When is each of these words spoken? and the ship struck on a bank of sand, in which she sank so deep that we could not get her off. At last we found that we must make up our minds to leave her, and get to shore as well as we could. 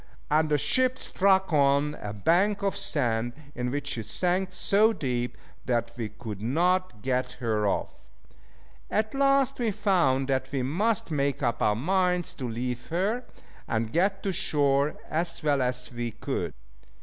and 0.31 0.49
the 0.49 0.57
ship 0.57 0.97
struck 0.97 1.53
on 1.53 1.93
a 2.01 2.11
bank 2.11 2.63
of 2.63 2.75
sand, 2.75 3.33
in 3.53 3.69
which 3.69 3.89
she 3.89 4.01
sank 4.01 4.51
so 4.51 4.91
deep 4.91 5.37
that 5.65 5.91
we 5.95 6.09
could 6.09 6.41
not 6.41 7.03
get 7.03 7.33
her 7.33 7.67
off. 7.67 7.89
At 8.89 9.13
last 9.13 9.59
we 9.59 9.69
found 9.69 10.27
that 10.29 10.51
we 10.51 10.63
must 10.63 11.11
make 11.11 11.43
up 11.43 11.61
our 11.61 11.75
minds 11.75 12.33
to 12.39 12.49
leave 12.49 12.87
her, 12.87 13.25
and 13.67 13.93
get 13.93 14.23
to 14.23 14.33
shore 14.33 14.95
as 15.07 15.43
well 15.43 15.61
as 15.61 15.93
we 15.93 16.09
could. 16.09 16.51